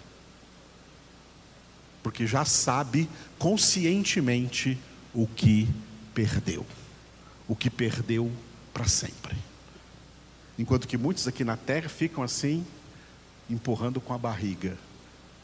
Porque 2.02 2.26
já 2.26 2.46
sabe 2.46 3.10
conscientemente 3.38 4.78
o 5.14 5.28
que 5.28 5.68
perdeu. 6.14 6.66
O 7.48 7.56
que 7.56 7.70
perdeu 7.70 8.32
para 8.74 8.88
sempre. 8.88 9.36
Enquanto 10.58 10.88
que 10.88 10.98
muitos 10.98 11.28
aqui 11.28 11.44
na 11.44 11.56
terra 11.56 11.88
ficam 11.88 12.24
assim, 12.24 12.66
empurrando 13.50 14.02
com 14.02 14.14
a 14.14 14.18
barriga 14.18 14.78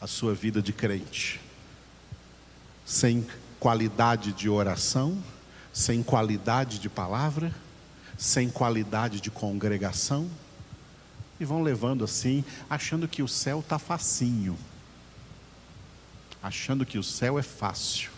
a 0.00 0.06
sua 0.06 0.34
vida 0.34 0.60
de 0.60 0.72
crente, 0.72 1.40
sem 2.84 3.26
qualidade 3.58 4.32
de 4.32 4.48
oração, 4.48 5.22
sem 5.72 6.02
qualidade 6.02 6.78
de 6.78 6.88
palavra, 6.88 7.54
sem 8.18 8.50
qualidade 8.50 9.20
de 9.20 9.30
congregação, 9.30 10.28
e 11.40 11.44
vão 11.44 11.62
levando 11.62 12.04
assim, 12.04 12.44
achando 12.68 13.08
que 13.08 13.22
o 13.22 13.28
céu 13.28 13.60
está 13.60 13.78
facinho, 13.78 14.56
achando 16.42 16.84
que 16.84 16.98
o 16.98 17.02
céu 17.02 17.38
é 17.38 17.42
fácil. 17.42 18.10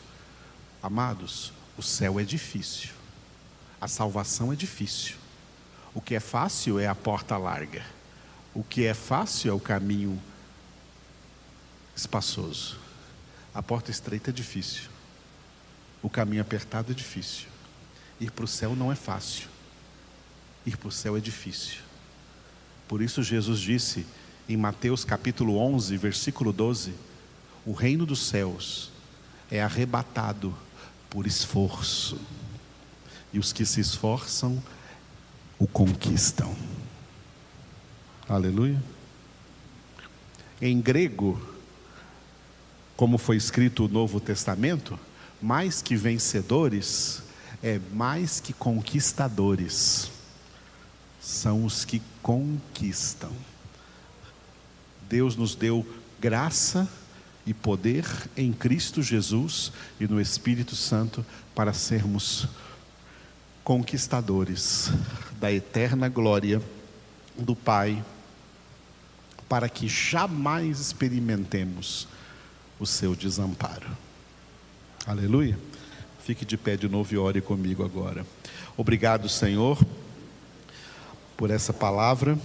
Amados, 0.82 1.52
o 1.78 1.82
céu 1.82 2.18
é 2.18 2.24
difícil, 2.24 2.90
a 3.86 3.88
salvação 3.88 4.52
é 4.52 4.56
difícil. 4.56 5.14
O 5.94 6.00
que 6.00 6.16
é 6.16 6.20
fácil 6.20 6.80
é 6.80 6.88
a 6.88 6.94
porta 6.94 7.36
larga, 7.36 7.86
o 8.52 8.64
que 8.64 8.84
é 8.84 8.92
fácil 8.92 9.52
é 9.52 9.54
o 9.54 9.60
caminho 9.60 10.20
espaçoso. 11.94 12.80
A 13.54 13.62
porta 13.62 13.92
estreita 13.92 14.30
é 14.30 14.32
difícil, 14.32 14.90
o 16.02 16.10
caminho 16.10 16.42
apertado 16.42 16.90
é 16.90 16.94
difícil. 16.96 17.46
Ir 18.20 18.32
para 18.32 18.44
o 18.44 18.48
céu 18.48 18.74
não 18.74 18.90
é 18.90 18.96
fácil, 18.96 19.48
ir 20.66 20.76
para 20.76 20.88
o 20.88 20.92
céu 20.92 21.16
é 21.16 21.20
difícil. 21.20 21.78
Por 22.88 23.00
isso 23.00 23.22
Jesus 23.22 23.60
disse 23.60 24.04
em 24.48 24.56
Mateus 24.56 25.04
capítulo 25.04 25.58
11, 25.58 25.96
versículo 25.96 26.52
12: 26.52 26.92
O 27.64 27.72
reino 27.72 28.04
dos 28.04 28.26
céus 28.26 28.90
é 29.48 29.62
arrebatado 29.62 30.52
por 31.08 31.24
esforço, 31.24 32.18
e 33.36 33.38
os 33.38 33.52
que 33.52 33.66
se 33.66 33.82
esforçam 33.82 34.62
o 35.58 35.66
conquistam. 35.66 36.56
Aleluia. 38.26 38.82
Em 40.60 40.80
grego, 40.80 41.38
como 42.96 43.18
foi 43.18 43.36
escrito 43.36 43.84
o 43.84 43.88
Novo 43.88 44.20
Testamento, 44.20 44.98
mais 45.40 45.82
que 45.82 45.94
vencedores 45.94 47.22
é 47.62 47.78
mais 47.92 48.40
que 48.40 48.54
conquistadores 48.54 50.10
são 51.20 51.66
os 51.66 51.84
que 51.84 52.00
conquistam. 52.22 53.32
Deus 55.10 55.36
nos 55.36 55.54
deu 55.54 55.86
graça 56.18 56.88
e 57.46 57.52
poder 57.52 58.06
em 58.34 58.50
Cristo 58.50 59.02
Jesus 59.02 59.72
e 60.00 60.08
no 60.08 60.18
Espírito 60.18 60.74
Santo 60.74 61.24
para 61.54 61.74
sermos 61.74 62.48
conquistadores 63.66 64.92
da 65.40 65.52
eterna 65.52 66.08
glória 66.08 66.62
do 67.36 67.56
Pai, 67.56 68.00
para 69.48 69.68
que 69.68 69.88
jamais 69.88 70.78
experimentemos 70.78 72.06
o 72.78 72.86
seu 72.86 73.16
desamparo. 73.16 73.88
Aleluia. 75.04 75.58
Fique 76.24 76.44
de 76.44 76.56
pé 76.56 76.76
de 76.76 76.88
novo 76.88 77.12
e 77.12 77.18
ore 77.18 77.40
comigo 77.40 77.84
agora. 77.84 78.24
Obrigado, 78.76 79.28
Senhor 79.28 79.76
por 81.36 81.50
essa 81.50 81.72
palavra. 81.72 82.38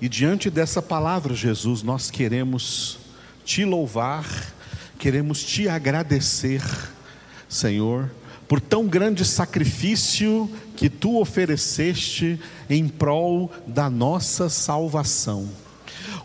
E 0.00 0.08
diante 0.08 0.50
dessa 0.50 0.82
palavra, 0.82 1.34
Jesus, 1.34 1.84
nós 1.84 2.10
queremos 2.10 2.98
te 3.44 3.64
louvar, 3.64 4.26
queremos 4.98 5.44
te 5.44 5.68
agradecer, 5.68 6.62
Senhor, 7.48 8.10
por 8.48 8.60
tão 8.60 8.86
grande 8.86 9.24
sacrifício 9.24 10.50
que 10.76 10.88
tu 10.88 11.18
ofereceste 11.20 12.38
em 12.68 12.88
prol 12.88 13.50
da 13.66 13.88
nossa 13.88 14.48
salvação. 14.48 15.48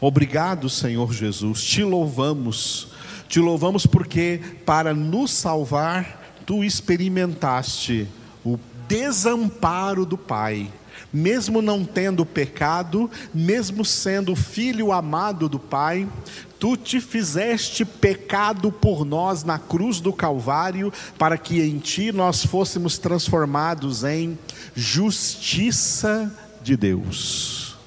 Obrigado, 0.01 0.69
Senhor 0.69 1.13
Jesus, 1.13 1.63
te 1.63 1.83
louvamos, 1.83 2.89
te 3.27 3.39
louvamos 3.39 3.85
porque 3.85 4.39
para 4.65 4.93
nos 4.93 5.31
salvar, 5.31 6.33
tu 6.45 6.63
experimentaste 6.63 8.07
o 8.43 8.57
desamparo 8.87 10.05
do 10.05 10.17
Pai. 10.17 10.71
Mesmo 11.11 11.61
não 11.61 11.83
tendo 11.83 12.25
pecado, 12.25 13.09
mesmo 13.33 13.83
sendo 13.83 14.35
filho 14.35 14.91
amado 14.91 15.49
do 15.49 15.59
Pai, 15.59 16.07
tu 16.59 16.75
te 16.75 16.99
fizeste 16.99 17.85
pecado 17.85 18.71
por 18.71 19.05
nós 19.05 19.43
na 19.43 19.57
cruz 19.57 20.01
do 20.01 20.11
Calvário, 20.11 20.91
para 21.17 21.37
que 21.37 21.61
em 21.61 21.79
ti 21.79 22.11
nós 22.11 22.45
fôssemos 22.45 22.97
transformados 22.97 24.03
em 24.03 24.37
justiça 24.75 26.31
de 26.61 26.75
Deus. 26.75 27.77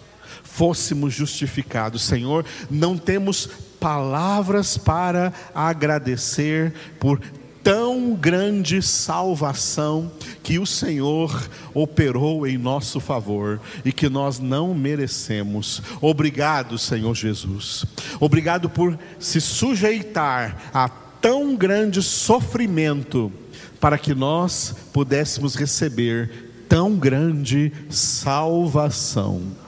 Fôssemos 0.42 1.12
justificados, 1.12 2.02
Senhor, 2.02 2.44
não 2.70 2.96
temos 2.96 3.48
palavras 3.78 4.78
para 4.78 5.32
agradecer 5.54 6.72
por 7.00 7.20
tão 7.62 8.14
grande 8.14 8.83
salvação 8.83 10.11
que 10.42 10.59
o 10.59 10.66
Senhor 10.66 11.48
operou 11.72 12.46
em 12.46 12.59
nosso 12.59 12.98
favor 12.98 13.61
e 13.85 13.92
que 13.92 14.09
nós 14.09 14.38
não 14.38 14.75
merecemos. 14.75 15.81
Obrigado, 16.01 16.79
Senhor 16.79 17.14
Jesus. 17.14 17.85
Obrigado 18.18 18.68
por 18.68 18.98
se 19.18 19.40
sujeitar 19.40 20.70
a 20.75 20.88
tão 20.88 21.55
grande 21.55 22.03
sofrimento 22.03 23.33
para 23.81 23.96
que 23.96 24.14
nós 24.14 24.75
pudéssemos 24.92 25.55
receber 25.55 26.51
tão 26.68 26.96
grande 26.96 27.72
salvação. 27.88 29.62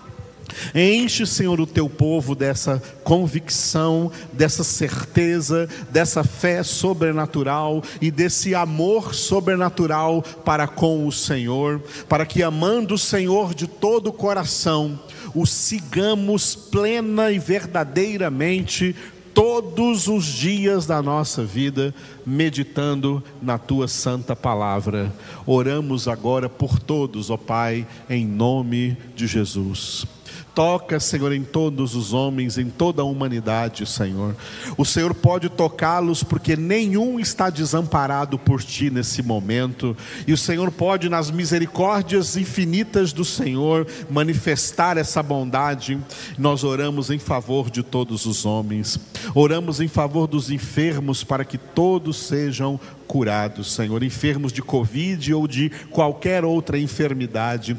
Enche, 0.74 1.26
Senhor, 1.26 1.60
o 1.60 1.66
teu 1.66 1.88
povo 1.88 2.34
dessa 2.34 2.82
convicção, 3.02 4.10
dessa 4.32 4.64
certeza, 4.64 5.68
dessa 5.90 6.24
fé 6.24 6.62
sobrenatural 6.62 7.82
e 8.00 8.10
desse 8.10 8.54
amor 8.54 9.14
sobrenatural 9.14 10.22
para 10.44 10.66
com 10.66 11.06
o 11.06 11.12
Senhor, 11.12 11.80
para 12.08 12.26
que 12.26 12.42
amando 12.42 12.94
o 12.94 12.98
Senhor 12.98 13.54
de 13.54 13.66
todo 13.66 14.08
o 14.08 14.12
coração, 14.12 14.98
o 15.34 15.46
sigamos 15.46 16.54
plena 16.54 17.30
e 17.30 17.38
verdadeiramente 17.38 18.94
todos 19.34 20.06
os 20.06 20.24
dias 20.24 20.86
da 20.86 21.02
nossa 21.02 21.44
vida, 21.44 21.92
meditando 22.24 23.22
na 23.42 23.58
tua 23.58 23.88
santa 23.88 24.36
palavra. 24.36 25.12
Oramos 25.44 26.06
agora 26.06 26.48
por 26.48 26.78
todos, 26.78 27.30
ó 27.30 27.36
Pai, 27.36 27.84
em 28.08 28.24
nome 28.24 28.96
de 29.16 29.26
Jesus. 29.26 30.06
Toca, 30.54 31.00
Senhor, 31.00 31.32
em 31.32 31.42
todos 31.42 31.96
os 31.96 32.12
homens, 32.12 32.56
em 32.58 32.70
toda 32.70 33.02
a 33.02 33.04
humanidade, 33.04 33.84
Senhor. 33.86 34.36
O 34.78 34.84
Senhor 34.84 35.12
pode 35.12 35.48
tocá-los 35.48 36.22
porque 36.22 36.54
nenhum 36.54 37.18
está 37.18 37.50
desamparado 37.50 38.38
por 38.38 38.62
ti 38.62 38.88
nesse 38.88 39.20
momento. 39.20 39.96
E 40.28 40.32
o 40.32 40.38
Senhor 40.38 40.70
pode, 40.70 41.08
nas 41.08 41.28
misericórdias 41.28 42.36
infinitas 42.36 43.12
do 43.12 43.24
Senhor, 43.24 43.84
manifestar 44.08 44.96
essa 44.96 45.20
bondade. 45.24 45.98
Nós 46.38 46.62
oramos 46.62 47.10
em 47.10 47.18
favor 47.18 47.68
de 47.68 47.82
todos 47.82 48.24
os 48.24 48.46
homens. 48.46 48.96
Oramos 49.34 49.80
em 49.80 49.88
favor 49.88 50.28
dos 50.28 50.50
enfermos 50.50 51.24
para 51.24 51.44
que 51.44 51.58
todos 51.58 52.16
sejam 52.16 52.78
curados, 53.08 53.72
Senhor. 53.74 54.02
Enfermos 54.02 54.52
de 54.52 54.62
Covid 54.62 55.34
ou 55.34 55.48
de 55.48 55.70
qualquer 55.90 56.44
outra 56.44 56.78
enfermidade 56.78 57.76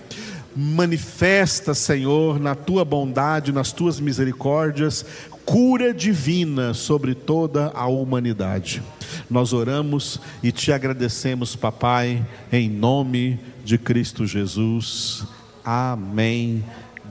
manifesta, 0.55 1.73
Senhor, 1.73 2.39
na 2.39 2.55
tua 2.55 2.85
bondade, 2.85 3.51
nas 3.51 3.71
tuas 3.71 3.99
misericórdias, 3.99 5.05
cura 5.45 5.93
divina 5.93 6.73
sobre 6.73 7.13
toda 7.13 7.71
a 7.75 7.85
humanidade. 7.87 8.81
Nós 9.29 9.53
oramos 9.53 10.19
e 10.41 10.51
te 10.51 10.71
agradecemos, 10.71 11.55
papai, 11.55 12.25
em 12.51 12.69
nome 12.69 13.39
de 13.63 13.77
Cristo 13.77 14.25
Jesus. 14.25 15.25
Amém. 15.63 16.63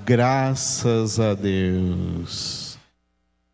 Graças 0.04 1.20
a 1.20 1.34
Deus. 1.34 2.63